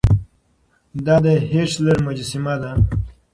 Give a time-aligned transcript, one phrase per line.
[1.05, 2.71] دا د هېټلر مجسمه ده.